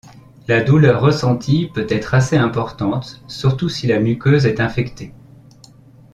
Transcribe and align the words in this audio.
La 0.47 0.63
douleur 0.63 0.99
ressentie 0.99 1.69
peut 1.71 1.85
être 1.87 2.15
assez 2.15 2.35
importante 2.35 3.21
surtout 3.27 3.69
si 3.69 3.85
la 3.85 3.99
muqueuse 3.99 4.47
est 4.47 4.59
infectée. 4.59 5.13